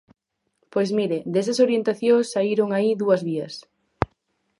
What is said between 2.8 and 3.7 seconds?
dúas vías.